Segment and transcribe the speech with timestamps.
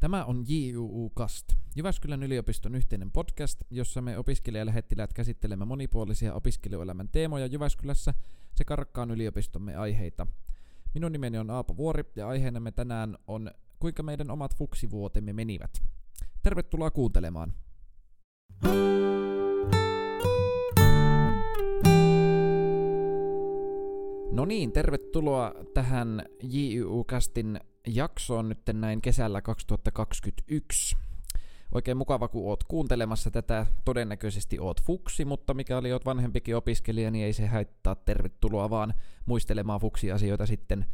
[0.00, 7.46] Tämä on JUU Cast, Jyväskylän yliopiston yhteinen podcast, jossa me opiskelijalähettiläät käsittelemme monipuolisia opiskelijoelämän teemoja
[7.46, 8.14] Jyväskylässä
[8.54, 10.26] sekä rakkaan yliopistomme aiheita.
[10.94, 15.82] Minun nimeni on Aapo Vuori ja aiheenamme tänään on kuinka meidän omat fuksivuotemme menivät.
[16.42, 17.52] Tervetuloa kuuntelemaan.
[24.32, 30.96] No niin, tervetuloa tähän JUU-kastin jaksoon nyt näin kesällä 2021.
[31.74, 33.66] Oikein mukava, kun oot kuuntelemassa tätä.
[33.84, 37.94] Todennäköisesti oot fuksi, mutta mikäli oot vanhempikin opiskelija, niin ei se haittaa.
[37.94, 38.94] Tervetuloa vaan
[39.26, 40.86] muistelemaan fuksi-asioita sitten,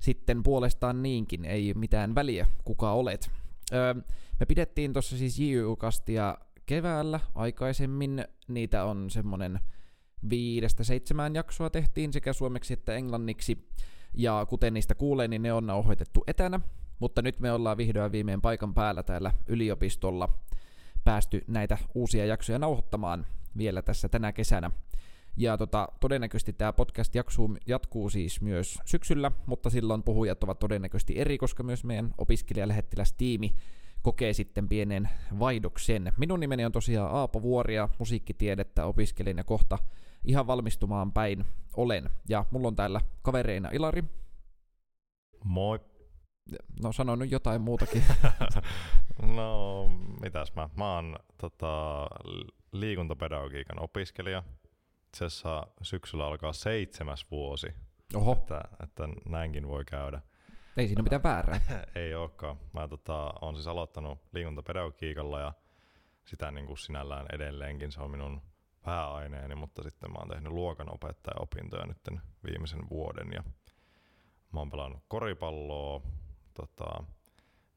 [0.00, 1.44] sitten puolestaan niinkin.
[1.44, 3.30] Ei mitään väliä, kuka olet.
[3.72, 3.94] Öö,
[4.40, 8.24] me pidettiin tuossa siis JU-kastia keväällä aikaisemmin.
[8.48, 9.60] Niitä on semmonen
[10.30, 13.68] viidestä seitsemään jaksoa tehtiin sekä suomeksi että englanniksi.
[14.14, 16.60] Ja kuten niistä kuulee, niin ne on nauhoitettu etänä,
[16.98, 20.38] mutta nyt me ollaan vihdoin viimein paikan päällä täällä yliopistolla
[21.04, 23.26] päästy näitä uusia jaksoja nauhoittamaan
[23.56, 24.70] vielä tässä tänä kesänä.
[25.36, 31.18] Ja tota, todennäköisesti tämä podcast jaksuu, jatkuu siis myös syksyllä, mutta silloin puhujat ovat todennäköisesti
[31.18, 33.54] eri, koska myös meidän opiskelijalähettilästiimi
[34.02, 36.12] kokee sitten pienen vaihdoksen.
[36.16, 39.78] Minun nimeni on tosiaan Aapo Vuoria, musiikkitiedettä opiskelin ja kohta
[40.26, 41.44] ihan valmistumaan päin
[41.76, 42.10] olen.
[42.28, 44.04] Ja mulla on täällä kavereina Ilari.
[45.44, 45.80] Moi.
[46.82, 48.04] No sano nyt jotain muutakin.
[49.36, 49.88] no,
[50.20, 50.68] mitäs mä?
[50.76, 52.06] Mä oon tota,
[52.72, 54.42] liikuntapedagogiikan opiskelija.
[55.06, 57.66] Itse asiassa syksyllä alkaa seitsemäs vuosi.
[58.14, 58.32] Oho.
[58.32, 60.20] Että, että näinkin voi käydä.
[60.76, 61.60] Ei siinä mitään väärää.
[61.94, 62.56] Ei olekaan.
[62.72, 65.52] Mä tota, oon siis aloittanut liikuntapedagogiikalla ja
[66.24, 67.92] sitä niin kuin sinällään edelleenkin.
[67.92, 68.42] Se on minun
[68.86, 73.42] pääaineeni, mutta sitten mä oon tehnyt luokanopettaja-opintoja nyt viimeisen vuoden ja
[74.52, 76.02] mä oon pelannut koripalloa
[76.54, 77.04] tota,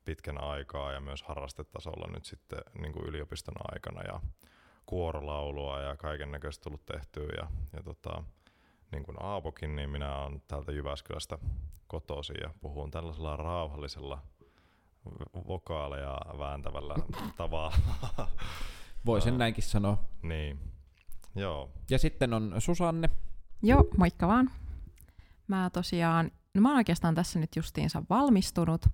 [0.05, 4.19] pitkän aikaa ja myös harrastetasolla nyt sitten niin kuin yliopiston aikana ja
[4.85, 8.23] kuorolaulua ja kaiken näköistä tullut tehtyä ja, ja tota,
[8.91, 11.37] niin kuin Aapokin, niin minä olen täältä Jyväskylästä
[11.87, 14.21] kotoisin ja puhun tällaisella rauhallisella
[15.47, 16.95] vokaaleja vääntävällä
[17.37, 17.77] tavalla.
[19.05, 19.97] Voi sen näinkin sanoa.
[20.21, 20.59] Niin,
[21.35, 21.69] Joo.
[21.89, 23.09] Ja sitten on Susanne.
[23.63, 24.51] Joo, moikka vaan.
[25.47, 28.85] Mä tosiaan, no mä oon oikeastaan tässä nyt justiinsa valmistunut,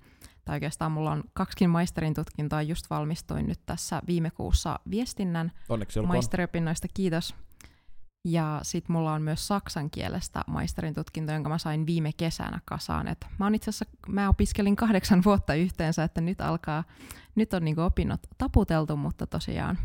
[0.46, 6.02] tai oikeastaan mulla on kaksikin maisterin tutkintoa, just valmistuin nyt tässä viime kuussa viestinnän Onneksi
[6.02, 7.36] maisteriopinnoista, kiitos.
[8.28, 13.08] Ja sit mulla on myös saksan kielestä maisterin tutkinto, jonka mä sain viime kesänä kasaan.
[13.08, 16.84] Et mä, itse asiassa, mä opiskelin kahdeksan vuotta yhteensä, että nyt alkaa,
[17.36, 19.78] nyt on niinku opinnot taputeltu, mutta tosiaan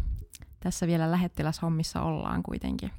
[0.60, 2.90] tässä vielä lähettiläshommissa ollaan kuitenkin.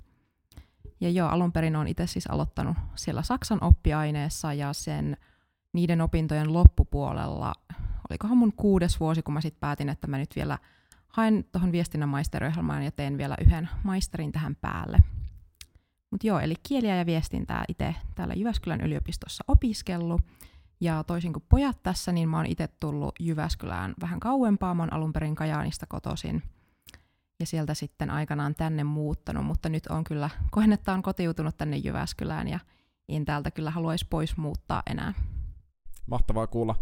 [1.01, 5.17] Ja joo, alun perin olen itse siis aloittanut siellä Saksan oppiaineessa ja sen
[5.73, 7.53] niiden opintojen loppupuolella,
[8.09, 10.57] olikohan mun kuudes vuosi, kun mä sitten päätin, että mä nyt vielä
[11.07, 14.97] haen tuohon viestinnän maisteriohjelmaan ja teen vielä yhden maisterin tähän päälle.
[16.11, 20.21] Mutta joo, eli kieliä ja viestintää itse täällä Jyväskylän yliopistossa opiskellut.
[20.79, 24.73] Ja toisin kuin pojat tässä, niin mä oon itse tullut Jyväskylään vähän kauempaa.
[24.73, 26.43] Mä oon alun perin Kajaanista kotoisin
[27.41, 31.77] ja sieltä sitten aikanaan tänne muuttanut, mutta nyt on kyllä, koen, että on kotiutunut tänne
[31.77, 32.59] Jyväskylään ja
[33.09, 35.13] en täältä kyllä haluaisi pois muuttaa enää.
[36.07, 36.75] Mahtavaa kuulla.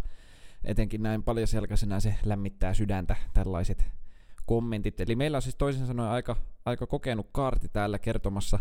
[0.64, 3.86] Etenkin näin paljon selkäisenä se lämmittää sydäntä tällaiset
[4.46, 5.00] kommentit.
[5.00, 8.60] Eli meillä on siis toisin sanoen aika, aika kokenut kaarti täällä kertomassa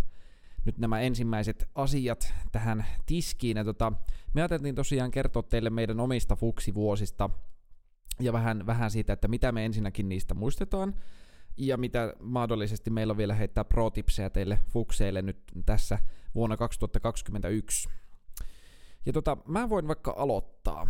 [0.64, 3.56] nyt nämä ensimmäiset asiat tähän tiskiin.
[3.56, 3.92] Ja tota,
[4.34, 7.30] me ajateltiin tosiaan kertoa teille meidän omista fuksivuosista
[8.20, 10.94] ja vähän, vähän siitä, että mitä me ensinnäkin niistä muistetaan,
[11.58, 15.98] ja mitä mahdollisesti meillä on vielä heittää pro-tipsejä teille fukseille nyt tässä
[16.34, 17.88] vuonna 2021.
[19.06, 20.88] Ja tota, mä voin vaikka aloittaa.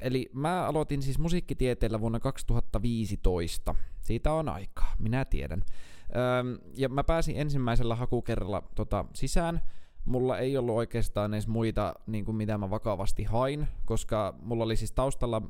[0.00, 3.74] Eli mä aloitin siis musiikkitieteellä vuonna 2015.
[4.00, 5.62] Siitä on aikaa, minä tiedän.
[6.16, 9.60] Öö, ja mä pääsin ensimmäisellä hakukerralla tota, sisään.
[10.04, 14.76] Mulla ei ollut oikeastaan edes muita, niin kuin mitä mä vakavasti hain, koska mulla oli
[14.76, 15.42] siis taustalla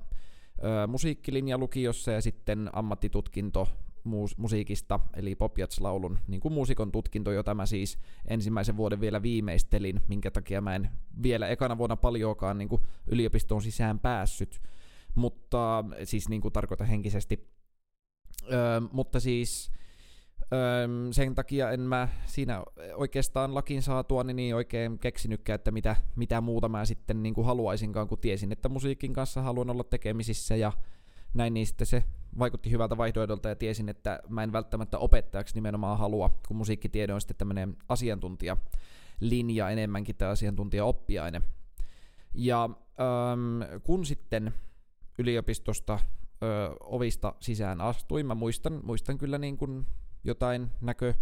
[0.64, 3.68] öö, musiikkilinja lukiossa ja sitten ammattitutkinto
[4.04, 7.98] muus- musiikista, eli Popjats-laulun niin kuin muusikon tutkinto, jota mä siis
[8.28, 10.90] ensimmäisen vuoden vielä viimeistelin, minkä takia mä en
[11.22, 14.60] vielä ekana vuonna paljoakaan niin kuin yliopistoon sisään päässyt,
[15.14, 17.50] mutta siis niin kuin tarkoita henkisesti.
[18.52, 19.70] Öö, mutta siis
[20.52, 22.62] öö, sen takia en mä siinä
[22.94, 27.46] oikeastaan lakin saatua niin, niin oikein keksinytkään, että mitä, mitä muuta mä sitten niin kuin
[27.46, 30.72] haluaisinkaan, kun tiesin, että musiikin kanssa haluan olla tekemisissä ja
[31.34, 32.04] näin, niin sitten se
[32.38, 37.20] vaikutti hyvältä vaihtoehdolta ja tiesin, että mä en välttämättä opettajaksi nimenomaan halua, kun musiikkitiede on
[37.20, 41.42] sitten tämmöinen asiantuntijalinja enemmänkin tai asiantuntijaoppiaine.
[42.34, 44.54] Ja ähm, kun sitten
[45.18, 45.98] yliopistosta
[46.42, 48.26] ö, ovista sisään astuin.
[48.26, 49.86] Mä muistan, muistan kyllä niin kuin
[50.24, 51.14] jotain näkö,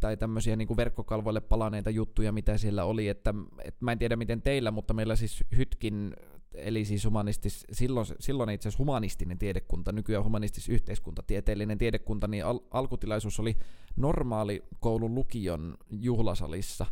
[0.00, 3.34] tai tämmöisiä niin kuin verkkokalvoille palaneita juttuja, mitä siellä oli, että,
[3.64, 6.16] että mä en tiedä miten teillä, mutta meillä siis Hytkin,
[6.54, 13.40] eli siis humanistis, silloin, silloin itse asiassa humanistinen tiedekunta, nykyään humanistis-yhteiskuntatieteellinen tiedekunta, niin al- alkutilaisuus
[13.40, 13.56] oli
[13.96, 16.86] normaali koulun lukion juhlasalissa.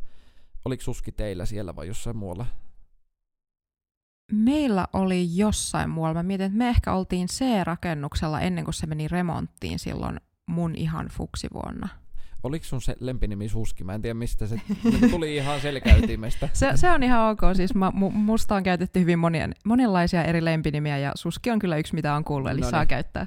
[0.65, 2.47] Oliko suski teillä siellä vai jossain muualla?
[4.33, 6.15] Meillä oli jossain muualla.
[6.15, 11.09] Mä mietin, että me ehkä oltiin C-rakennuksella ennen kuin se meni remonttiin silloin mun ihan
[11.09, 11.89] fuksivuonna.
[12.43, 13.85] Oliko sun se lempinimi Suski?
[13.85, 16.49] Mä en tiedä mistä se niin tuli ihan selkäytimestä.
[16.53, 17.41] se, se on ihan ok.
[17.57, 21.77] Siis mä, mu, musta on käytetty hyvin monien, monenlaisia eri lempinimiä ja Suski on kyllä
[21.77, 22.89] yksi mitä on kuullut, eli no saa niin.
[22.89, 23.27] käyttää.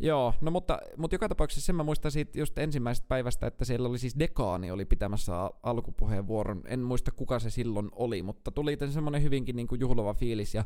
[0.00, 3.88] Joo, no mutta, mutta joka tapauksessa sen mä muistan siitä just ensimmäisestä päivästä, että siellä
[3.88, 6.62] oli siis dekaani oli pitämässä al- alkupuheenvuoron.
[6.66, 10.64] En muista kuka se silloin oli, mutta tuli semmoinen hyvinkin niin kuin juhlava fiilis ja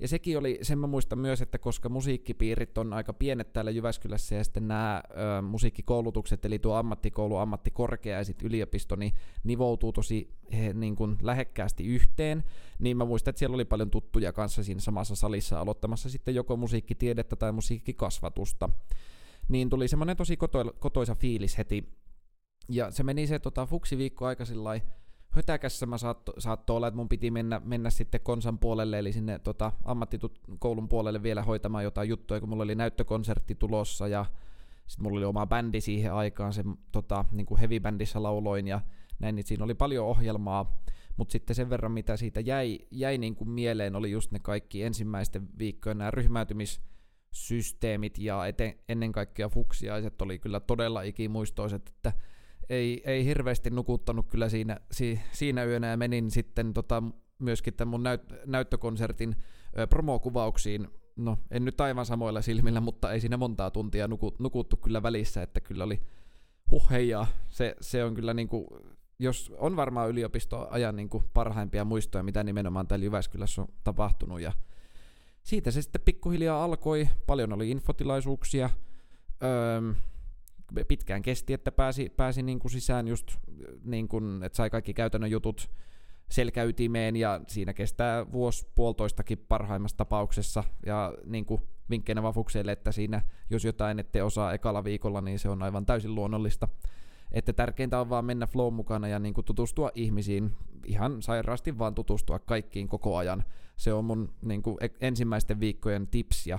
[0.00, 4.34] ja sekin oli, sen mä muistan myös, että koska musiikkipiirit on aika pienet täällä Jyväskylässä
[4.34, 5.02] ja sitten nämä
[5.38, 9.12] ö, musiikkikoulutukset, eli tuo ammattikoulu, ammattikorkea ja sitten yliopisto, niin
[9.44, 12.44] nivoutuu tosi he, niin kuin lähekkäästi yhteen,
[12.78, 16.56] niin mä muistan, että siellä oli paljon tuttuja kanssa siinä samassa salissa aloittamassa sitten joko
[16.56, 18.68] musiikkitiedettä tai musiikkikasvatusta.
[19.48, 21.88] Niin tuli semmoinen tosi koto, kotoisa fiilis heti.
[22.68, 24.80] Ja se meni se tota, fuksiviikko aika sillä
[25.30, 29.38] hötäkässä mä saatto, saatto olla, että mun piti mennä, mennä sitten konsan puolelle, eli sinne
[29.38, 34.26] tota, ammattikoulun puolelle vielä hoitamaan jotain juttuja, kun mulla oli näyttökonsertti tulossa ja
[34.86, 38.80] sitten mulla oli oma bändi siihen aikaan, se tota, niin kuin heavy-bändissä lauloin ja
[39.18, 40.82] näin, niin siinä oli paljon ohjelmaa,
[41.16, 44.82] mutta sitten sen verran, mitä siitä jäi, jäi niin kuin mieleen, oli just ne kaikki
[44.82, 52.12] ensimmäisten viikkojen nämä ryhmäytymissysteemit ja eten, ennen kaikkea fuksiaiset oli kyllä todella ikimuistoiset, että
[52.70, 57.02] ei, ei hirveästi nukuttanut kyllä siinä, si, siinä yönä ja menin sitten tota,
[57.38, 59.36] myöskin tämän mun näyt, näyttökonsertin
[59.78, 60.88] ö, promokuvauksiin.
[61.16, 65.42] No, en nyt aivan samoilla silmillä, mutta ei siinä montaa tuntia nuku, nukuttu kyllä välissä,
[65.42, 66.00] että kyllä oli
[66.70, 67.26] huh heijaa.
[67.48, 68.78] Se, se on kyllä niinku,
[69.18, 74.40] jos on varmaan yliopistoajan niinku parhaimpia muistoja, mitä nimenomaan täällä Jyväskylässä on tapahtunut.
[74.40, 74.52] Ja
[75.42, 77.08] siitä se sitten pikkuhiljaa alkoi.
[77.26, 78.70] Paljon oli infotilaisuuksia.
[79.42, 79.92] Öö,
[80.88, 83.36] pitkään kesti, että pääsi, pääsi niin kuin sisään just
[83.84, 85.70] niin kuin, että sai kaikki käytännön jutut
[86.30, 93.22] selkäytimeen ja siinä kestää vuosi puolitoistakin parhaimmassa tapauksessa ja niin kuin vinkkeinä vafukselle, että siinä
[93.50, 96.68] jos jotain ette osaa ekalla viikolla, niin se on aivan täysin luonnollista.
[97.32, 100.56] Että tärkeintä on vaan mennä flow mukana ja niin kuin tutustua ihmisiin,
[100.86, 103.44] ihan sairaasti vaan tutustua kaikkiin koko ajan.
[103.76, 106.58] Se on mun niin kuin ensimmäisten viikkojen tips ja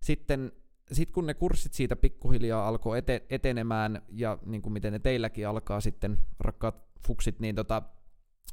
[0.00, 0.52] sitten
[0.92, 5.48] sitten kun ne kurssit siitä pikkuhiljaa alkoi ete- etenemään, ja niin kuin miten ne teilläkin
[5.48, 7.82] alkaa sitten, rakkaat fuksit, niin tota,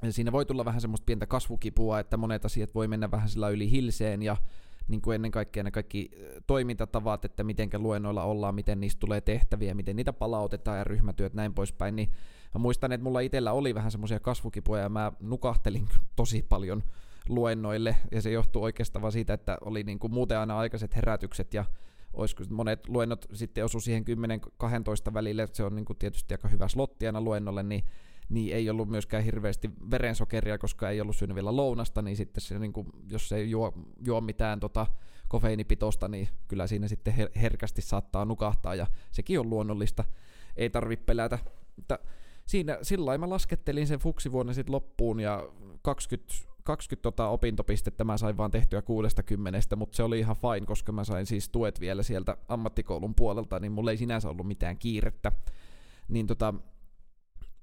[0.10, 3.72] siinä voi tulla vähän semmoista pientä kasvukipua, että monet asiat voi mennä vähän sillä yli
[3.72, 4.38] hilseen, ja
[4.88, 6.12] niin kuin ennen kaikkea ne kaikki
[6.48, 11.54] toimintatavat, että miten luennoilla ollaan, miten niistä tulee tehtäviä, miten niitä palautetaan ja ryhmätyöt näin
[11.54, 12.10] poispäin, niin
[12.54, 16.84] mä muistan, että mulla itsellä oli vähän semmoisia kasvukipuja ja mä nukahtelin tosi paljon
[17.30, 21.54] luennoille ja se johtuu oikeastaan vaan siitä, että oli niin kuin muuten aina aikaiset herätykset
[21.54, 21.66] ja
[22.14, 24.06] olisiko monet luennot sitten osu siihen
[25.10, 27.84] 10-12 välille, se on niin kuin tietysti aika hyvä slotti aina luennolle, niin,
[28.30, 32.60] niin ei ollut myöskään hirveästi verensokeria, koska ei ollut syönyt vielä lounasta, niin sitten se,
[32.60, 33.74] niin kuin, jos ei juo,
[34.06, 34.88] juo mitään tota,
[35.30, 40.04] kofeiinipitoista, niin kyllä siinä sitten her- herkästi saattaa nukahtaa, ja sekin on luonnollista,
[40.56, 41.40] ei tarvitse pelätä.
[41.76, 42.00] Mutta
[42.46, 45.50] siinä, sillä mä laskettelin sen fuksivuonna sitten loppuun, ja
[45.82, 50.92] 20 20 tota opintopistettä mä sain vaan tehtyä 60, mutta se oli ihan fine, koska
[50.92, 55.32] mä sain siis tuet vielä sieltä ammattikoulun puolelta, niin mulla ei sinänsä ollut mitään kiirettä.
[56.08, 56.54] Niin tota,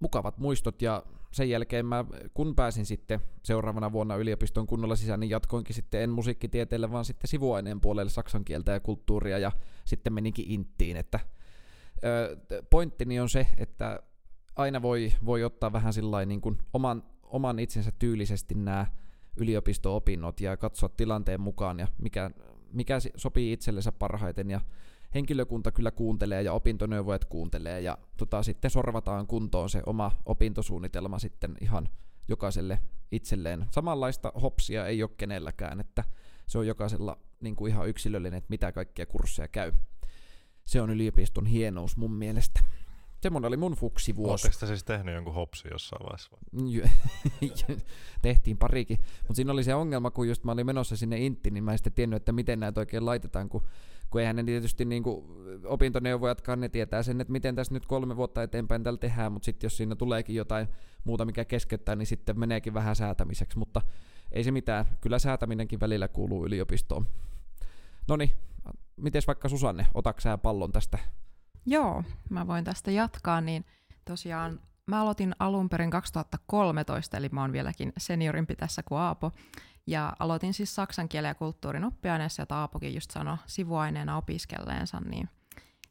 [0.01, 1.03] mukavat muistot ja
[1.33, 2.05] sen jälkeen mä,
[2.35, 7.29] kun pääsin sitten seuraavana vuonna yliopiston kunnolla sisään, niin jatkoinkin sitten en musiikkitieteelle, vaan sitten
[7.29, 9.53] sivuaineen puolelle saksan kieltä ja kulttuuria ja
[9.85, 11.21] sitten meninkin inttiin, että
[12.71, 14.03] pointtini on se, että
[14.57, 18.87] aina voi, voi ottaa vähän sillä niin kuin oman oman itsensä tyylisesti nämä
[19.37, 22.31] yliopisto-opinnot ja katsoa tilanteen mukaan ja mikä,
[22.73, 24.61] mikä sopii itsellensä parhaiten ja
[25.15, 31.57] henkilökunta kyllä kuuntelee ja opintoneuvojat kuuntelee ja tota, sitten sorvataan kuntoon se oma opintosuunnitelma sitten
[31.61, 31.89] ihan
[32.29, 32.79] jokaiselle
[33.13, 33.67] itselleen.
[33.71, 36.05] Samanlaista hopsia ei ole kenelläkään, että
[36.47, 39.73] se on jokaisella niin kuin ihan yksilöllinen, että mitä kaikkia kursseja käy.
[40.65, 42.61] Se on yliopiston hienous mun mielestä.
[43.21, 44.47] Semmoinen oli mun fuksivuosi.
[44.47, 46.31] Oletteko siis tehnyt jonkun hopsi jossain vaiheessa?
[48.23, 48.99] Tehtiin parikin.
[49.19, 51.79] Mutta siinä oli se ongelma, kun just mä olin menossa sinne Intti, niin mä en
[51.79, 53.63] sitten tiennyt, että miten näitä oikein laitetaan, kun,
[54.11, 55.25] kun eihän ne tietysti niin kuin
[55.65, 59.67] opintoneuvojatkaan, ne tietää sen, että miten tässä nyt kolme vuotta eteenpäin tällä tehdään, mutta sitten
[59.67, 60.69] jos siinä tuleekin jotain
[61.05, 63.81] muuta, mikä keskeyttää, niin sitten meneekin vähän säätämiseksi, mutta
[64.33, 67.07] ei se mitään, kyllä säätäminenkin välillä kuuluu yliopistoon.
[68.09, 68.31] No niin,
[68.97, 70.99] miten vaikka Susanne, otaks sä pallon tästä?
[71.67, 73.65] Joo, mä voin tästä jatkaa, niin
[74.05, 79.33] tosiaan mä aloitin alun perin 2013, eli mä oon vieläkin seniorimpi tässä kuin Aapo,
[79.87, 85.29] ja aloitin siis saksan kielen ja kulttuurin oppiaineessa, jota Aapokin just sanoi sivuaineena opiskelleensa, niin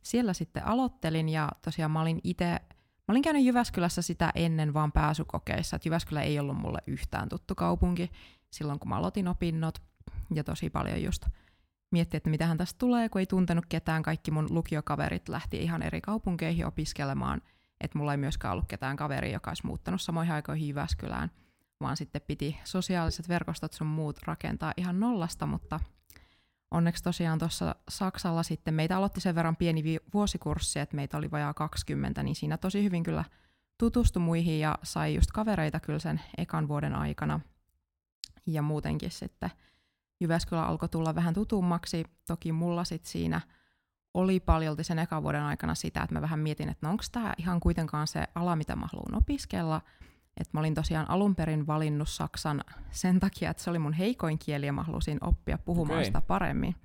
[0.02, 2.60] siellä sitten aloittelin, ja tosiaan mä olin itse
[3.08, 7.56] Mä olin käynyt Jyväskylässä sitä ennen vaan pääsykokeissa, että Jyväskylä ei ollut mulle yhtään tuttu
[7.56, 8.12] kaupunki
[8.50, 9.82] silloin, kun mä aloitin opinnot,
[10.36, 11.26] ja tosi paljon just
[11.92, 14.04] mietti, että mitähän tästä tulee, kun ei tuntenut ketään.
[14.04, 17.42] Kaikki mun lukiokaverit lähti ihan eri kaupunkeihin opiskelemaan,
[17.82, 21.32] että mulla ei myöskään ollut ketään kaveri, joka olisi muuttanut samoihin aikoihin Jyväskylään,
[21.82, 25.80] vaan sitten piti sosiaaliset verkostot sun muut rakentaa ihan nollasta, mutta
[26.72, 31.54] onneksi tosiaan tuossa Saksalla sitten meitä aloitti sen verran pieni vuosikurssi, että meitä oli vajaa
[31.54, 33.24] 20, niin siinä tosi hyvin kyllä
[33.78, 37.40] tutustui muihin ja sai just kavereita kyllä sen ekan vuoden aikana.
[38.48, 39.50] Ja muutenkin sitten
[40.20, 42.06] Jyväskylä alkoi tulla vähän tutummaksi.
[42.28, 43.42] Toki mulla sit siinä
[44.14, 47.34] oli paljolti sen ekan vuoden aikana sitä, että mä vähän mietin, että no onko tämä
[47.38, 49.82] ihan kuitenkaan se ala, mitä mä haluan opiskella.
[50.38, 54.40] Että mä olin tosiaan alun perin valinnut Saksan sen takia, että se oli mun heikoin
[54.40, 56.06] kieli ja mä halusin oppia puhumaan okay.
[56.06, 56.76] sitä paremmin.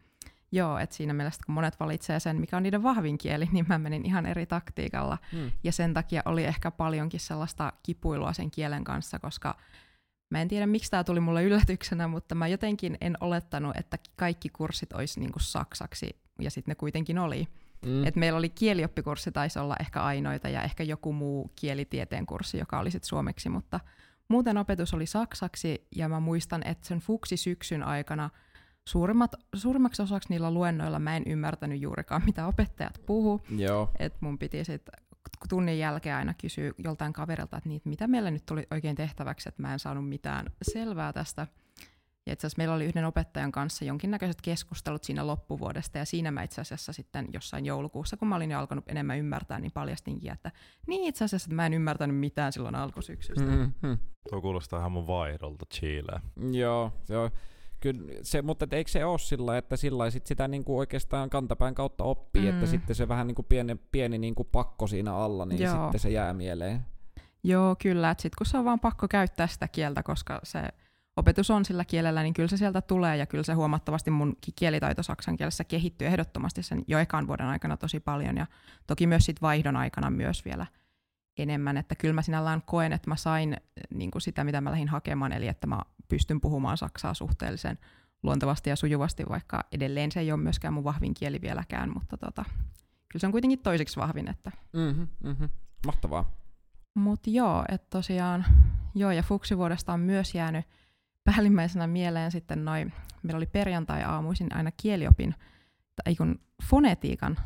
[0.52, 3.78] Joo, että siinä mielessä kun monet valitsee sen, mikä on niiden vahvin kieli, niin mä
[3.78, 5.18] menin ihan eri taktiikalla.
[5.32, 5.50] Hmm.
[5.64, 9.56] Ja sen takia oli ehkä paljonkin sellaista kipuilua sen kielen kanssa, koska
[10.34, 14.48] Mä en tiedä, miksi tämä tuli mulle yllätyksenä, mutta mä jotenkin en olettanut, että kaikki
[14.48, 17.48] kurssit olisi niinku saksaksi, ja sitten ne kuitenkin oli.
[17.86, 18.06] Mm.
[18.06, 22.78] Et meillä oli kielioppikurssi, taisi olla ehkä ainoita, ja ehkä joku muu kielitieteen kurssi, joka
[22.78, 23.80] oli sitten suomeksi, mutta
[24.28, 28.30] muuten opetus oli saksaksi, ja mä muistan, että sen fuksi-syksyn aikana
[28.88, 33.40] suurimmat, suurimmaksi osaksi niillä luennoilla mä en ymmärtänyt juurikaan, mitä opettajat puhu.
[33.56, 33.90] Joo.
[33.98, 34.94] Et mun piti sitten
[35.48, 39.62] tunnin jälkeen aina kysyä joltain kaverilta, että niitä, mitä meillä nyt tuli oikein tehtäväksi, että
[39.62, 41.46] mä en saanut mitään selvää tästä.
[42.26, 46.42] Ja itse asiassa meillä oli yhden opettajan kanssa jonkinnäköiset keskustelut siinä loppuvuodesta, ja siinä mä
[46.42, 50.50] itse asiassa sitten jossain joulukuussa, kun mä olin jo alkanut enemmän ymmärtää, niin paljastinkin, että
[50.86, 53.44] niin itse asiassa että mä en ymmärtänyt mitään silloin alkusyksystä.
[53.44, 53.98] Mm-hmm.
[54.30, 56.22] Tuo kuulostaa ihan mun vaihdolta Chileen.
[56.52, 57.30] Joo, joo
[57.84, 62.04] kyllä se, mutta eikö se ole sillä, että sillä sit sitä niinku oikeastaan kantapään kautta
[62.04, 62.48] oppii, mm.
[62.48, 65.82] että sitten se vähän niinku pieni, pieni niinku pakko siinä alla, niin Joo.
[65.82, 66.86] sitten se jää mieleen.
[67.42, 68.10] Joo, kyllä.
[68.10, 70.62] Että sitten kun se on vaan pakko käyttää sitä kieltä, koska se
[71.16, 75.02] opetus on sillä kielellä, niin kyllä se sieltä tulee ja kyllä se huomattavasti mun kielitaito
[75.02, 78.46] saksan kielessä kehittyy ehdottomasti sen jo ekan vuoden aikana tosi paljon ja
[78.86, 80.66] toki myös sit vaihdon aikana myös vielä
[81.38, 83.56] enemmän, että kyllä mä sinällään koen, että mä sain
[83.94, 87.78] niin kuin sitä, mitä mä lähdin hakemaan, eli että mä pystyn puhumaan saksaa suhteellisen
[88.22, 92.44] luontevasti ja sujuvasti, vaikka edelleen se ei ole myöskään mun vahvin kieli vieläkään, mutta tota,
[93.08, 94.28] kyllä se on kuitenkin toiseksi vahvin.
[94.28, 94.52] Että.
[94.72, 95.48] Mm-hmm, mm-hmm.
[95.86, 96.30] Mahtavaa.
[96.94, 98.44] Mutta joo, että tosiaan,
[98.94, 100.64] joo, ja fuksivuodesta on myös jäänyt
[101.24, 105.34] päällimmäisenä mieleen sitten noin, meillä oli perjantai-aamuisin aina kieliopin,
[106.04, 107.38] tai kun fonetiikan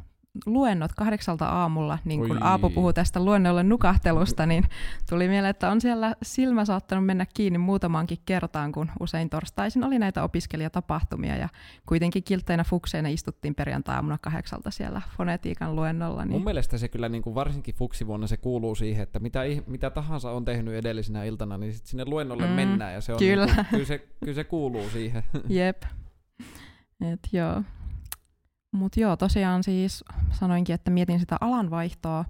[0.47, 4.65] luennot kahdeksalta aamulla, niin kun Aapo puhuu tästä luennolle nukahtelusta, niin
[5.09, 9.99] tuli mieleen, että on siellä silmä saattanut mennä kiinni muutamaankin kertaan, kun usein torstaisin oli
[9.99, 11.49] näitä opiskelijatapahtumia, ja
[11.87, 16.25] kuitenkin kiltteinä fukseina istuttiin perjantai-aamuna kahdeksalta siellä fonetiikan luennolla.
[16.25, 16.33] Niin...
[16.33, 20.31] Mun mielestä se kyllä niin kuin varsinkin fuksivuonna se kuuluu siihen, että mitä, mitä tahansa
[20.31, 23.47] on tehnyt edellisenä iltana, niin sit sinne luennolle mm, mennään, ja se on kyllä.
[23.47, 25.23] Niin kuin, kyllä, se, kyllä se kuuluu siihen.
[25.49, 25.83] Jep.
[27.13, 27.63] Et joo.
[28.73, 32.25] Mutta joo, tosiaan siis sanoinkin, että mietin sitä alanvaihtoa,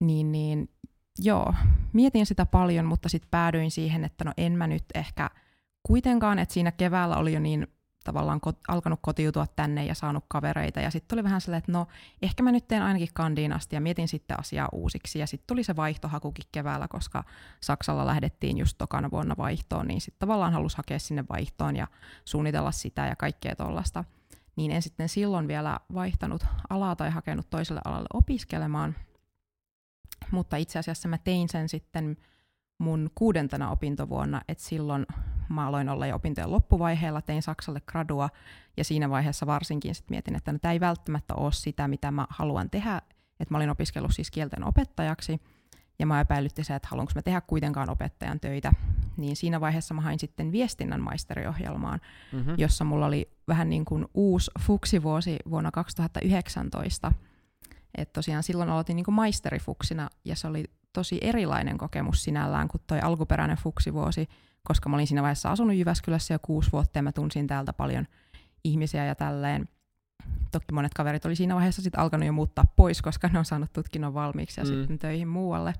[0.00, 0.70] niin, niin
[1.18, 1.54] joo,
[1.92, 5.30] mietin sitä paljon, mutta sitten päädyin siihen, että no en mä nyt ehkä
[5.82, 7.66] kuitenkaan, että siinä keväällä oli jo niin
[8.04, 10.80] tavallaan ko- alkanut kotiutua tänne ja saanut kavereita.
[10.80, 11.86] Ja sitten tuli vähän sellainen, että no
[12.22, 15.18] ehkä mä nyt teen ainakin kandiin asti ja mietin sitten asiaa uusiksi.
[15.18, 17.24] Ja sitten tuli se vaihtohakukin keväällä, koska
[17.60, 21.86] Saksalla lähdettiin just tokana vuonna vaihtoon, niin sitten tavallaan halusi hakea sinne vaihtoon ja
[22.24, 24.04] suunnitella sitä ja kaikkea tuollaista
[24.58, 28.94] niin en sitten silloin vielä vaihtanut alaa tai hakenut toiselle alalle opiskelemaan.
[30.30, 32.16] Mutta itse asiassa mä tein sen sitten
[32.78, 35.06] mun kuudentena opintovuonna, että silloin
[35.48, 38.30] mä aloin olla jo opintojen loppuvaiheella, tein Saksalle gradua,
[38.76, 42.26] ja siinä vaiheessa varsinkin sit mietin, että no, tämä ei välttämättä ole sitä, mitä mä
[42.30, 43.02] haluan tehdä,
[43.40, 45.40] että mä olin opiskellut siis kielten opettajaksi,
[45.98, 48.72] ja mä epäilytti se, että haluanko mä tehdä kuitenkaan opettajan töitä,
[49.16, 52.00] niin siinä vaiheessa mä hain sitten viestinnän maisteriohjelmaan,
[52.32, 52.54] mm-hmm.
[52.58, 57.12] jossa mulla oli vähän niin kuin uusi fuksivuosi vuonna 2019.
[57.94, 62.82] että tosiaan silloin aloitin niin kuin maisterifuksina ja se oli tosi erilainen kokemus sinällään kuin
[62.86, 64.28] toi alkuperäinen fuksivuosi,
[64.62, 68.06] koska mä olin siinä vaiheessa asunut Jyväskylässä jo kuusi vuotta ja mä tunsin täältä paljon
[68.64, 69.68] ihmisiä ja tälleen.
[70.52, 73.72] Toki monet kaverit oli siinä vaiheessa sitten alkanut jo muuttaa pois, koska ne on saanut
[73.72, 74.70] tutkinnon valmiiksi ja mm.
[74.70, 75.74] sitten töihin muualle.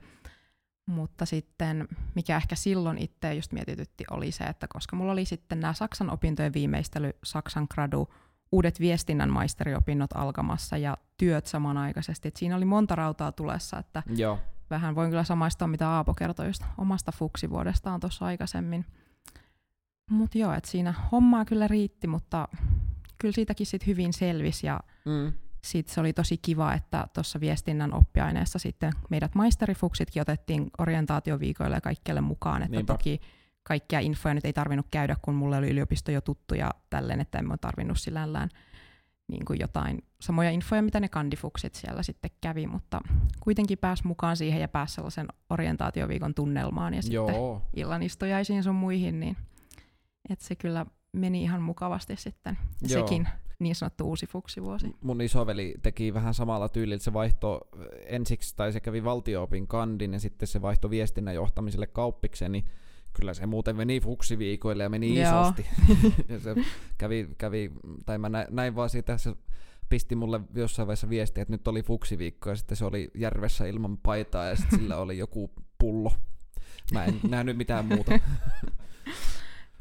[0.86, 5.60] Mutta sitten, mikä ehkä silloin itse just mietitytti, oli se, että koska mulla oli sitten
[5.60, 8.08] nämä Saksan opintojen viimeistely, Saksan gradu,
[8.52, 12.28] uudet viestinnän maisteriopinnot alkamassa ja työt samanaikaisesti.
[12.28, 14.38] Et siinä oli monta rautaa tulessa, että Joo.
[14.70, 18.86] vähän voin kyllä samaistua, mitä Aapo kertoi just omasta fuksivuodestaan tuossa aikaisemmin.
[20.10, 22.48] Mutta joo, että siinä hommaa kyllä riitti, mutta
[23.18, 25.32] kyllä siitäkin sit hyvin selvisi ja Mm.
[25.64, 31.80] sitten se oli tosi kiva, että tuossa viestinnän oppiaineessa sitten meidät maisterifuksitkin otettiin orientaatioviikoille ja
[31.80, 32.92] kaikkialle mukaan, että Niinpä.
[32.92, 33.20] toki
[33.62, 37.38] kaikkia infoja nyt ei tarvinnut käydä, kun mulle oli yliopisto jo tuttu ja tälleen, että
[37.38, 38.48] en ole tarvinnut sillällään
[39.28, 43.00] niin kuin jotain samoja infoja, mitä ne kandifuksit siellä sitten kävi, mutta
[43.40, 47.62] kuitenkin pääs mukaan siihen ja pääs sellaisen orientaatioviikon tunnelmaan ja sitten Joo.
[47.76, 49.36] illanistujaisiin sun muihin, niin
[50.30, 52.58] että se kyllä meni ihan mukavasti sitten.
[52.88, 53.00] Joo.
[53.00, 54.96] sekin niin sanottu uusi fuksivuosi.
[55.00, 57.60] Mun isoveli teki vähän samalla tyylillä, se vaihto
[58.06, 62.64] ensiksi, tai se kävi valtio-opin kandin ja sitten se vaihto viestinnän johtamiselle kauppikseen, niin
[63.12, 65.40] kyllä se muuten meni fuksiviikoille ja meni Joo.
[65.42, 65.66] isosti.
[66.32, 66.54] ja se
[66.98, 67.72] kävi, kävi,
[68.06, 69.34] tai mä nä- näin vaan siitä, se
[69.88, 73.98] pisti mulle jossain vaiheessa viestiä, että nyt oli fuksiviikko ja sitten se oli järvessä ilman
[73.98, 76.12] paitaa ja sitten sillä oli joku pullo.
[76.92, 78.12] Mä en nähnyt mitään muuta.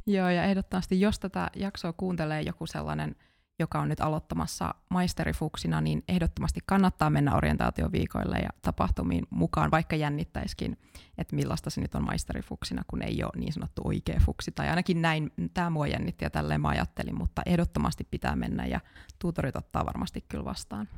[0.08, 3.16] Joo, ja ehdottomasti, jos tätä jaksoa kuuntelee joku sellainen,
[3.60, 10.78] joka on nyt aloittamassa maisterifuksina, niin ehdottomasti kannattaa mennä orientaatioviikoille ja tapahtumiin mukaan, vaikka jännittäiskin,
[11.18, 14.52] että millaista se nyt on maisterifuksina, kun ei ole niin sanottu oikea fuksi.
[14.52, 18.80] Tai ainakin näin, tämä mua jännitti ja tälleen mä ajattelin, mutta ehdottomasti pitää mennä ja
[19.20, 20.90] tutorit ottaa varmasti kyllä vastaan.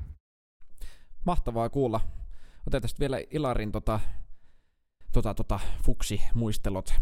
[1.26, 2.02] Mahtavaa kuulla.
[2.68, 4.00] Otetaan vielä Ilarin tota,
[5.12, 6.94] tota, tota, fuksi-muistelot.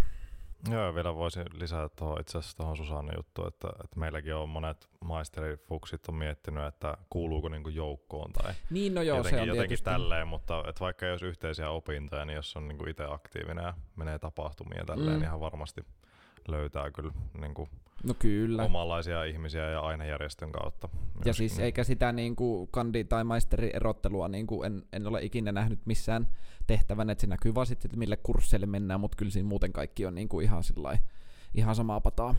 [0.72, 4.90] Joo, vielä voisin lisätä tuohon itse asiassa tuohon Susanne juttuun, että, että meilläkin on monet
[5.06, 9.68] maisterifuksit on miettinyt, että kuuluuko niinku joukkoon tai Niin, no joo, jotenkin, se on jotenkin
[9.70, 9.86] tietysti.
[9.90, 13.74] tälleen, mutta että vaikka ei olisi yhteisiä opintoja, niin jos on niinku itse aktiivinen ja
[13.96, 15.14] menee tapahtumiin ja tälleen, Mm.
[15.20, 15.82] niin ihan varmasti
[16.48, 17.70] löytää kyllä niinku
[18.04, 18.63] No kyllä.
[18.63, 20.89] omanlaisia ihmisiä ja ainejärjestön kautta.
[20.94, 21.34] Ja myöskin.
[21.34, 26.27] siis eikä sitä niinku kandi- tai maisterierottelua niinku en, en ole ikinä nähnyt missään
[26.68, 30.05] tehtävän, että se näkyy vaan sitten, että mille kursseille mennään, mutta kyllä siinä muuten kaikki
[30.05, 30.98] on niinku ihan sillai,
[31.53, 32.36] ihan samaa pataa.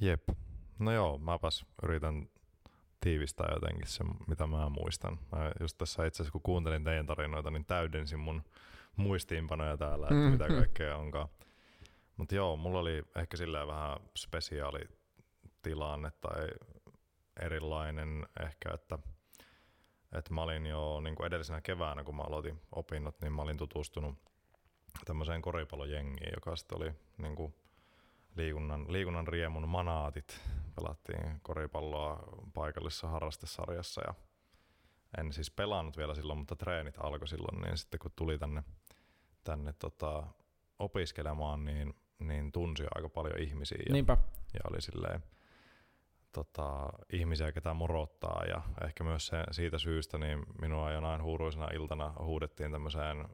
[0.00, 0.28] Jep.
[0.78, 2.28] No joo, mäpäs yritän
[3.00, 5.18] tiivistää jotenkin sen, mitä mä muistan.
[5.32, 8.42] Mä just tässä itse asiassa, kun kuuntelin teidän tarinoita, niin täydensin mun
[8.96, 10.54] muistiinpanoja täällä, että mitä mm.
[10.54, 11.28] kaikkea onkaan.
[12.20, 14.80] Mutta joo, mulla oli ehkä silleen vähän spesiaali
[15.62, 16.48] tilanne tai
[17.40, 18.98] erilainen ehkä, että,
[20.12, 23.56] että mä olin jo niin kuin edellisenä keväänä, kun mä aloitin opinnot, niin mä olin
[23.56, 24.18] tutustunut
[25.04, 27.54] tämmöiseen koripallojengiin, joka sitten oli niin kuin
[28.36, 30.40] liikunnan, liikunnan riemun manaatit.
[30.74, 34.14] Pelattiin koripalloa paikallisessa harrastesarjassa ja
[35.18, 38.62] en siis pelannut vielä silloin, mutta treenit alkoi silloin, niin sitten kun tuli tänne,
[39.44, 40.26] tänne tota,
[40.78, 44.16] opiskelemaan, niin, niin tunsi aika paljon ihmisiä ja, Niinpä.
[44.54, 45.22] ja oli silleen
[46.32, 52.14] tota, ihmisiä, ketä morottaa ja ehkä myös se, siitä syystä niin minua jonain huuruisena iltana
[52.18, 53.28] huudettiin tämmöiseen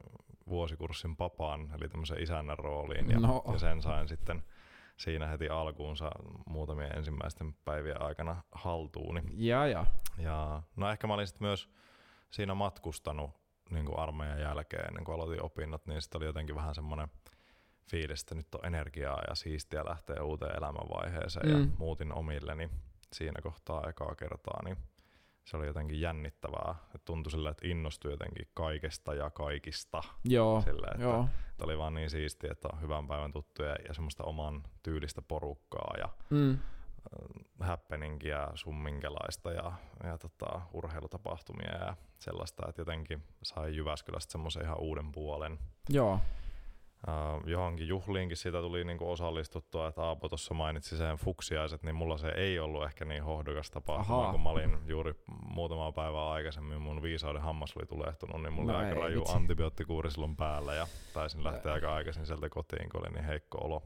[0.49, 3.43] vuosikurssin papaan, eli tämmöisen isännän rooliin ja, No.
[3.51, 4.43] ja sen sain sitten
[4.97, 6.11] siinä heti alkuunsa
[6.45, 9.21] muutamien ensimmäisten päivien aikana haltuuni.
[9.33, 9.85] Ja, ja.
[10.17, 11.69] Ja no ehkä mä olin sitten myös
[12.31, 13.31] siinä matkustanut
[13.69, 17.07] niin kuin armeijan jälkeen, ennen kuin aloitin opinnot, niin sitten oli jotenkin vähän semmoinen
[17.89, 21.61] fiilis, että nyt on energiaa ja siistiä lähteä uuteen elämänvaiheeseen mm.
[21.61, 22.69] ja muutin omilleni
[23.13, 24.77] siinä kohtaa ekaa kertaa, niin
[25.45, 26.75] se oli jotenkin jännittävää.
[26.95, 30.01] Et tuntui sillä, että innostui jotenkin kaikesta ja kaikista.
[30.23, 31.27] Joo, Sillä, että, joo.
[31.51, 35.93] että oli vaan niin siistiä, että on hyvän päivän tuttuja ja semmoista oman tyylistä porukkaa
[35.97, 36.57] ja Mm.
[37.59, 39.71] happeningia summinkelaista ja,
[40.03, 45.59] ja tota, urheilutapahtumia ja sellaista, että jotenkin sai Jyväskylästä semmoisen ihan uuden puolen.
[45.89, 46.19] Joo.
[47.07, 52.17] Uh, johonkin juhliinkin siitä tuli niinku osallistuttua, että Aapo tuossa mainitsi sen fuksiaiset, niin mulla
[52.17, 55.13] se ei ollut ehkä niin hohdokas tapahtuma, kun mä olin juuri
[55.45, 59.35] muutama päivä aikaisemmin, mun viisauden hammas oli tulehtunut, niin mulla No oli aika raju vitsi.
[59.35, 63.83] antibioottikuuri silloin päällä ja taisin lähteä aika aikaisin sieltä kotiin, kun oli niin heikko olo.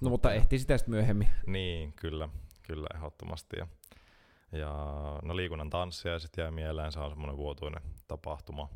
[0.00, 1.28] No mutta ehti sitä sitten myöhemmin.
[1.46, 2.28] Niin, kyllä,
[2.62, 3.56] kyllä ehdottomasti.
[3.58, 3.66] Ja,
[4.52, 4.74] ja
[5.22, 8.68] no liikunnan tanssia sitten jäi mieleen, se on semmoinen vuotuinen tapahtuma.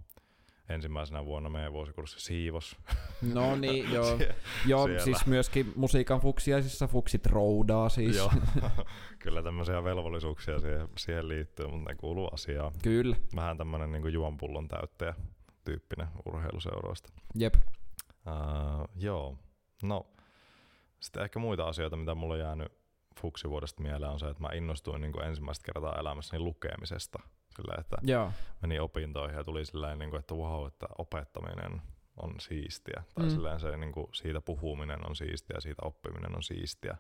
[0.69, 2.77] Ensimmäisenä vuonna meidän vuosikurssi siivos.
[3.35, 4.17] No niin, joo.
[4.19, 4.35] Sie-
[4.67, 5.05] joo siellä.
[5.05, 8.17] siis myöskin musiikan fuksiaisissa fuksit roudaa siis.
[8.17, 8.33] Joo,
[9.23, 12.73] kyllä tämmöisiä velvollisuuksia siihen, siihen liittyy, mutta ne kuuluu asiaan.
[12.83, 15.15] Kyllä, Vähän tämmöinen niin juonpullon täyttäjä
[15.65, 17.13] tyyppinen urheiluseuroista.
[17.35, 17.55] jep.
[18.27, 19.39] Uh, joo,
[19.83, 20.07] no
[21.01, 22.73] sitten ehkä muita asioita, mitä mulla on jäänyt
[23.21, 27.19] fuksivuodesta mieleen on se, että mä innostuin niin kuin ensimmäistä kertaa elämässäni lukemisesta.
[27.57, 28.33] Sillä, että Joo.
[28.63, 31.83] meni opintoihin ja tuli silleen, niin kuin, että wow, että opettaminen
[32.17, 33.03] on siistiä.
[33.15, 33.31] Tai mm.
[33.31, 36.97] silleen se, niin kuin, siitä puhuminen on siistiä, siitä oppiminen on siistiä.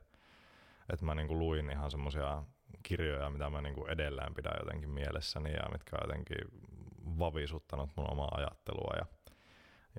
[0.92, 2.42] Että mä niin kuin, luin ihan semmoisia
[2.82, 6.38] kirjoja, mitä mä niin kuin edelleen pidän jotenkin mielessäni ja mitkä on jotenkin
[7.18, 8.94] vavisuttanut mun omaa ajattelua.
[8.96, 9.06] Ja,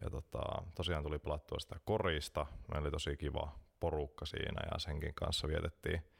[0.02, 0.42] ja tota,
[0.76, 2.46] tosiaan tuli pelattua sitä korista.
[2.72, 6.13] Meillä oli tosi kiva porukka siinä ja senkin kanssa vietettiin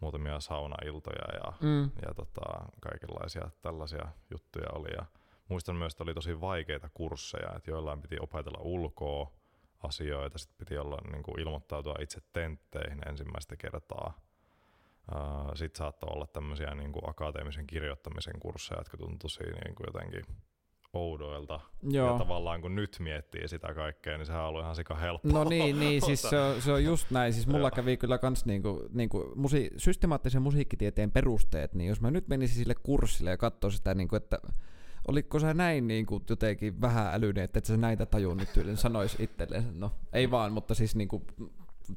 [0.00, 1.82] muutamia saunailtoja ja, mm.
[1.82, 2.42] ja tota,
[2.80, 4.88] kaikenlaisia tällaisia juttuja oli.
[4.96, 5.06] Ja
[5.48, 9.32] muistan myös, että oli tosi vaikeita kursseja, että joillain piti opetella ulkoa
[9.82, 14.20] asioita, sitten piti olla, niin kuin ilmoittautua itse tentteihin ensimmäistä kertaa.
[15.54, 20.24] Sitten saattoi olla tämmöisiä niin kuin akateemisen kirjoittamisen kursseja, jotka tuntui tosi niin kuin jotenkin
[20.92, 21.60] oudoilta.
[21.82, 22.12] Joo.
[22.12, 25.32] Ja tavallaan kun nyt miettii sitä kaikkea, niin sehän on ollut ihan sika helppoa.
[25.32, 27.32] No niin, niin siis se on, se on just näin.
[27.32, 32.28] Siis mulla kävi kyllä kans niinku, niinku musi, systemaattisen musiikkitieteen perusteet, niin jos mä nyt
[32.28, 34.38] menisin sille kurssille ja katsoisin sitä, niinku, että
[35.08, 39.16] oliko sä näin niin kuin jotenkin vähän älyinen, että et sä näitä tajunnut tyyliin, sanois
[39.20, 39.64] itselleen.
[39.74, 41.22] No, ei vaan, mutta siis niin kuin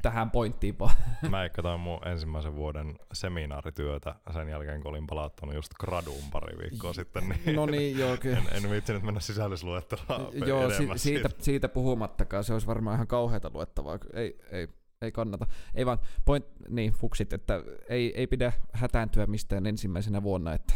[0.01, 0.95] tähän pointtiin vaan.
[1.29, 6.93] Mä katsoin mun ensimmäisen vuoden seminaarityötä sen jälkeen, kun olin palauttanut just graduun pari viikkoa
[6.93, 7.29] sitten.
[7.29, 8.37] Niin no niin, joo, kyllä.
[8.37, 13.51] En, en viitsinyt mennä sisällysluetteloon Joo, si- siitä, siitä, puhumattakaan, se olisi varmaan ihan kauheata
[13.53, 13.99] luettavaa.
[14.13, 14.67] Ei, ei,
[15.01, 15.47] ei kannata.
[15.75, 20.73] Ei vaan, point, niin, fuksit, että ei, ei pidä hätääntyä mistään ensimmäisenä vuonna, että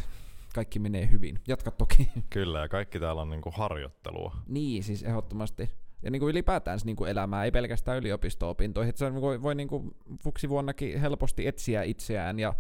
[0.56, 1.39] kaikki menee hyvin.
[1.47, 2.12] Jatka toki.
[2.30, 4.36] Kyllä, ja kaikki täällä on niinku harjoittelua.
[4.47, 5.69] Niin, siis ehdottomasti.
[6.03, 8.89] Ja niin kuin ylipäätään niin kuin elämää, ei pelkästään yliopisto-opintoihin.
[8.89, 12.53] Että se voi, voi niin kuin fuksivuonnakin helposti etsiä itseään ja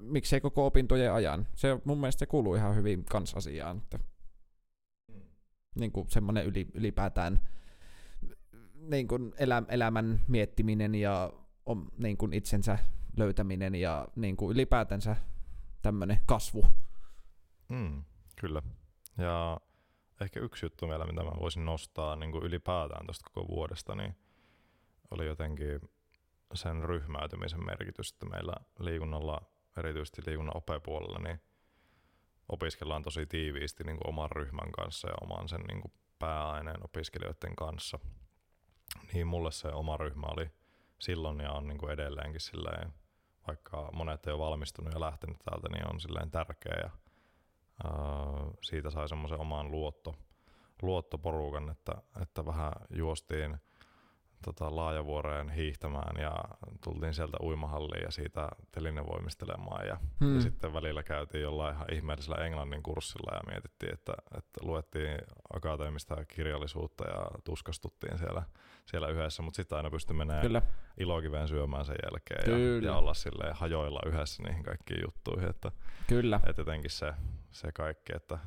[0.00, 1.46] miksei koko opintojen ajan.
[1.54, 3.76] Se mun mielestä se kuuluu ihan hyvin kansasiaan.
[3.76, 3.98] Että
[5.74, 7.40] niin kuin semmoinen yli, ylipäätään
[8.76, 11.32] niin kuin elä, elämän miettiminen ja
[11.66, 12.78] om, niin kuin itsensä
[13.16, 15.16] löytäminen ja niin kuin ylipäätänsä
[15.82, 16.66] tämmöinen kasvu.
[17.68, 18.04] Mm,
[18.40, 18.62] kyllä.
[19.18, 19.60] Ja
[20.20, 24.16] ehkä yksi juttu vielä, mitä mä voisin nostaa niin kuin ylipäätään tuosta koko vuodesta, niin
[25.10, 25.80] oli jotenkin
[26.54, 29.40] sen ryhmäytymisen merkitys, että meillä liikunnalla,
[29.76, 31.40] erityisesti liikunnan opepuolella, niin
[32.48, 37.56] opiskellaan tosi tiiviisti niin kuin oman ryhmän kanssa ja oman sen niin kuin pääaineen opiskelijoiden
[37.56, 37.98] kanssa.
[39.12, 40.50] Niin mulle se oma ryhmä oli
[40.98, 42.94] silloin ja on niin kuin edelleenkin silleen,
[43.46, 46.90] vaikka monet ei ole valmistunut ja lähtenyt täältä, niin on silleen tärkeä ja
[48.62, 50.14] siitä sai semmoisen oman luotto,
[50.82, 53.56] luottoporukan, että, että vähän juostiin
[54.44, 56.34] tota, laajavuoreen hiihtämään ja
[56.84, 60.34] tultiin sieltä uimahalliin ja siitä telinevoimistelemaan ja, hmm.
[60.34, 65.18] ja sitten välillä käytiin jollain ihan ihmeellisellä englannin kurssilla ja mietittiin, että, että luettiin
[65.54, 68.42] akateemista kirjallisuutta ja tuskastuttiin siellä,
[68.86, 70.62] siellä yhdessä, mutta sitten aina pystyi menemään Kyllä.
[70.98, 75.72] ilokiveen syömään sen jälkeen ja, ja, olla silleen hajoilla yhdessä niihin kaikkiin juttuihin, että,
[76.08, 76.40] Kyllä.
[76.46, 77.14] että jotenkin se,
[77.50, 78.38] se kaikki, että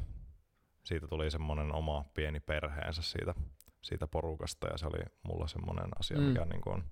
[0.84, 3.34] siitä tuli semmoinen oma pieni perheensä siitä
[3.82, 6.24] siitä porukasta ja se oli mulla semmoinen asia, mm.
[6.24, 6.84] mikä niin kuin on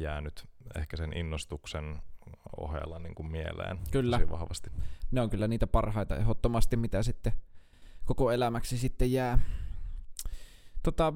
[0.00, 2.02] jäänyt ehkä sen innostuksen
[2.56, 4.18] ohella niin kuin mieleen kyllä.
[4.18, 4.70] tosi vahvasti.
[5.10, 7.32] Ne on kyllä niitä parhaita ehdottomasti, mitä sitten
[8.04, 9.38] koko elämäksi sitten jää.
[10.82, 11.12] Tota,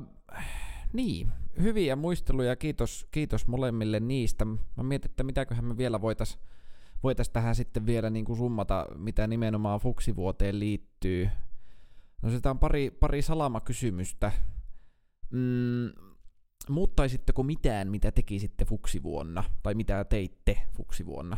[0.92, 1.32] niin,
[1.62, 4.44] hyviä muisteluja, kiitos, kiitos molemmille niistä.
[4.44, 6.38] Mä mietin, että mitäköhän me vielä voitais,
[7.02, 11.30] voitais tähän sitten vielä niin kuin summata, mitä nimenomaan fuksivuoteen liittyy.
[12.22, 14.32] No sitä on pari, pari salamakysymystä.
[15.30, 15.90] Mm,
[16.68, 19.44] muuttaisitteko mitään, mitä tekisitte fuksivuonna?
[19.62, 21.36] Tai mitä teitte fuksivuonna?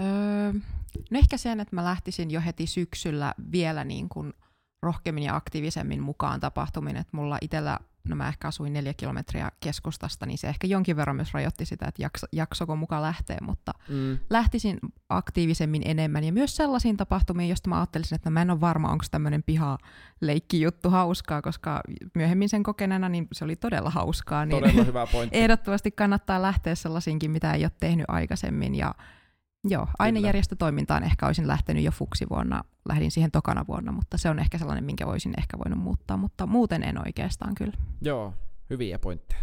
[0.00, 0.52] Öö,
[1.10, 4.32] no ehkä sen, että mä lähtisin jo heti syksyllä vielä niin kuin
[4.82, 10.26] rohkeammin ja aktiivisemmin mukaan tapahtumiin, että mulla itsellä no mä ehkä asuin neljä kilometriä keskustasta,
[10.26, 14.18] niin se ehkä jonkin verran myös rajoitti sitä, että jakso, jaksoko mukaan lähteä, mutta mm.
[14.30, 18.88] lähtisin aktiivisemmin enemmän ja myös sellaisiin tapahtumiin, joista mä ajattelisin, että mä en ole varma,
[18.88, 19.44] onko tämmöinen
[20.20, 21.80] leikki juttu hauskaa, koska
[22.14, 24.46] myöhemmin sen kokeneena niin se oli todella hauskaa.
[24.46, 25.38] Niin todella hyvä pointti.
[25.42, 28.94] ehdottomasti kannattaa lähteä sellaisiinkin, mitä ei ole tehnyt aikaisemmin ja
[29.64, 34.58] Joo, ainejärjestötoimintaan ehkä olisin lähtenyt jo fuksivuonna, lähdin siihen tokana vuonna, mutta se on ehkä
[34.58, 37.72] sellainen, minkä voisin ehkä voinut muuttaa, mutta muuten en oikeastaan kyllä.
[38.02, 38.34] Joo,
[38.70, 39.40] hyviä pointteja.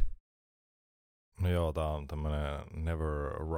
[1.42, 3.08] No joo, tää on tämmönen never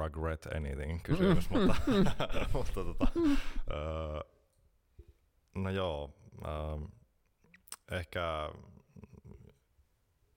[0.02, 1.74] regret anything kysymys, mutta,
[2.52, 3.06] mutta tota,
[5.54, 6.14] no joo,
[7.90, 8.50] ehkä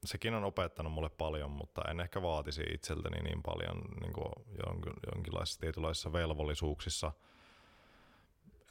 [0.06, 4.34] sekin on opettanut mulle paljon, mutta en ehkä vaatisi itseltäni niin paljon niin kuin
[4.66, 7.12] jonkin, jonkinlaisissa tietynlaisissa velvollisuuksissa.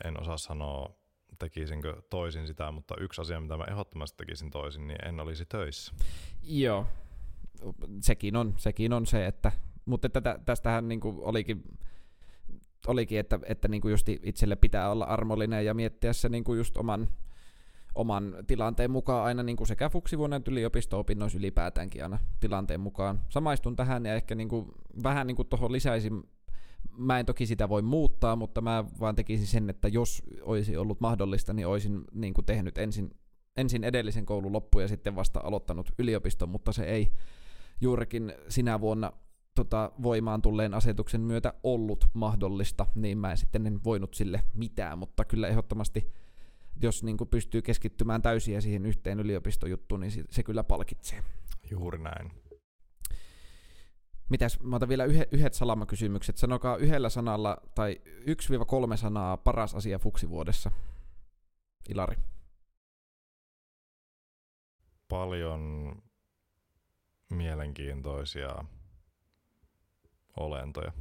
[0.04, 0.90] En osaa sanoa,
[1.38, 5.92] tekisinkö toisin sitä, mutta yksi asia, mitä mä ehdottomasti tekisin toisin, niin en olisi töissä.
[6.42, 6.86] Joo,
[8.00, 9.52] sekin on, sekin on se, että,
[9.84, 11.62] mutta tätä, tästähän niin kuin olikin,
[12.86, 16.56] olikin, että, että niin kuin just itselle pitää olla armollinen ja miettiä se niin kuin
[16.56, 17.08] just oman,
[17.94, 23.20] oman tilanteen mukaan aina niin kuin sekä fuksivuonna että yliopisto-opinnoissa ylipäätäänkin aina tilanteen mukaan.
[23.28, 24.66] Samaistun tähän ja ehkä niin kuin,
[25.02, 26.22] vähän niin kuin tuohon lisäisin
[26.96, 31.00] Mä en toki sitä voi muuttaa, mutta mä vaan tekisin sen, että jos olisi ollut
[31.00, 33.10] mahdollista, niin olisin niin kuin tehnyt ensin,
[33.56, 37.12] ensin edellisen koulun loppu ja sitten vasta aloittanut yliopiston, mutta se ei
[37.80, 39.12] juurikin sinä vuonna
[39.54, 44.98] tota, voimaan tulleen asetuksen myötä ollut mahdollista, niin mä en sitten en voinut sille mitään,
[44.98, 46.12] mutta kyllä ehdottomasti
[46.82, 51.22] jos niin kuin pystyy keskittymään täysiä siihen yhteen yliopistojuttuun, niin se, se kyllä palkitsee.
[51.70, 52.30] Juuri näin.
[54.28, 56.36] Mitäs, mä otan vielä yhe, yhdet salamakysymykset.
[56.36, 58.00] Sanokaa yhdellä sanalla tai
[58.92, 60.70] 1-3 sanaa paras asia fuksivuodessa.
[61.88, 62.16] Ilari.
[65.08, 65.92] Paljon
[67.30, 68.64] mielenkiintoisia
[70.36, 70.92] olentoja.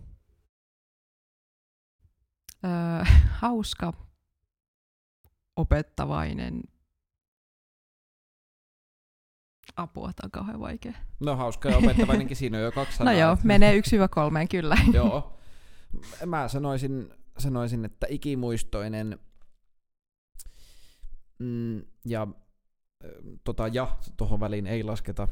[2.65, 3.93] Öö, hauska,
[5.61, 6.61] opettavainen.
[9.75, 10.93] Apua, tämä on kauhean vaikea.
[11.19, 13.13] No hauska ja opettavainenkin, siinä on jo kaksi sanaa.
[13.13, 14.77] No joo, menee yksi hyvä kolmeen kyllä.
[14.93, 15.37] joo.
[16.25, 19.19] Mä sanoisin, sanoisin, että ikimuistoinen
[21.39, 22.27] mm, ja
[23.43, 25.27] tota, ja tuohon väliin ei lasketa.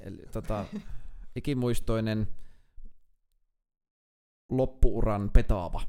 [0.00, 0.64] Eli, tota,
[1.36, 2.28] ikimuistoinen
[4.50, 5.80] loppuuran petaava.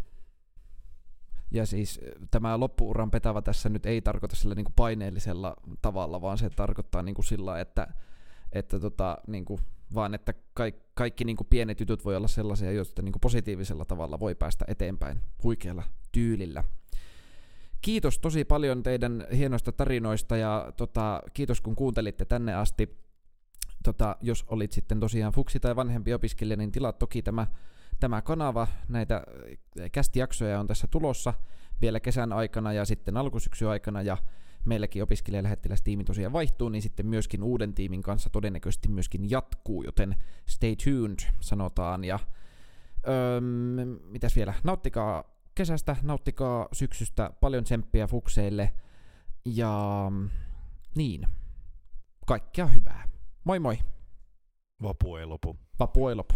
[1.51, 1.99] Ja siis
[2.31, 7.01] tämä loppuuran petava tässä nyt ei tarkoita sillä niin kuin paineellisella tavalla, vaan se tarkoittaa
[7.01, 7.88] niin kuin sillä, että,
[8.51, 9.60] että tota, niin kuin,
[9.93, 13.86] vaan että kaikki, kaikki niin kuin pienet jutut voi olla sellaisia, joista niin kuin positiivisella
[13.86, 16.63] tavalla voi päästä eteenpäin huikealla tyylillä.
[17.81, 22.97] Kiitos tosi paljon teidän hienoista tarinoista ja tota, kiitos kun kuuntelitte tänne asti.
[23.84, 27.47] Tota, jos olit sitten tosiaan fuksi tai vanhempi opiskelija, niin tilaat toki tämä
[27.99, 31.34] tämä kanava, näitä äh, kästijaksoja on tässä tulossa
[31.81, 34.17] vielä kesän aikana ja sitten alkusyksyn aikana ja
[34.65, 40.75] meilläkin opiskelijalähettilästiimi tosiaan vaihtuu, niin sitten myöskin uuden tiimin kanssa todennäköisesti myöskin jatkuu, joten stay
[40.75, 42.19] tuned sanotaan ja
[43.08, 43.41] öö,
[44.03, 45.23] mitäs vielä, nauttikaa
[45.55, 48.73] kesästä, nauttikaa syksystä, paljon tsemppiä fukseille
[49.45, 50.12] ja
[50.95, 51.27] niin,
[52.27, 53.08] kaikkea hyvää.
[53.43, 53.77] Moi moi!
[54.81, 55.58] Vapu ei lopu.
[55.79, 56.36] Vapu ei lopu.